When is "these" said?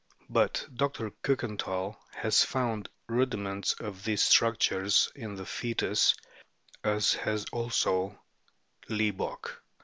4.03-4.23